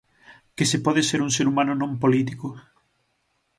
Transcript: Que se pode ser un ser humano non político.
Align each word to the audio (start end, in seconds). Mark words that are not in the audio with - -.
Que 0.55 0.65
se 0.71 0.77
pode 0.85 1.01
ser 1.09 1.19
un 1.27 1.31
ser 1.37 1.45
humano 1.51 1.73
non 1.81 1.91
político. 2.03 2.47